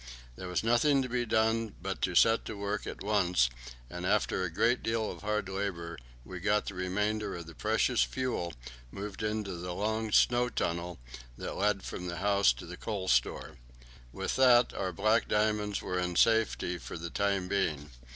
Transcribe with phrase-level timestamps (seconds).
[0.35, 3.51] There was nothing to be done but to set to work at once,
[3.87, 8.01] and after a great deal of hard labour we got the remainder of the precious
[8.01, 8.55] fuel
[8.89, 10.97] moved into the long snow tunnel
[11.37, 13.57] that led from the house to the coal store.
[14.11, 17.91] With that our "black diamonds" were in safety for the time being.